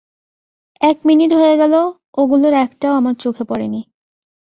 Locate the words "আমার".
2.95-3.15